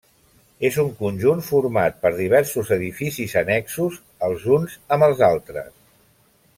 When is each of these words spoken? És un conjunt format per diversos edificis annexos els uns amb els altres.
És 0.69 0.77
un 0.83 0.87
conjunt 1.01 1.43
format 1.49 1.99
per 2.07 2.11
diversos 2.21 2.71
edificis 2.79 3.37
annexos 3.43 4.03
els 4.31 4.49
uns 4.59 4.83
amb 4.97 5.11
els 5.11 5.27
altres. 5.33 5.75